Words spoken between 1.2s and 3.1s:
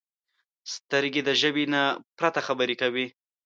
د ژبې نه پرته خبرې کوي